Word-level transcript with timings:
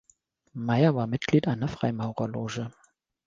Meyer 0.55 0.95
war 0.95 1.05
Mitglied 1.05 1.47
einer 1.47 1.67
Freimaurerloge. 1.67 2.71